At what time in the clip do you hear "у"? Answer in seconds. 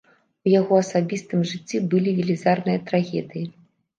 0.45-0.51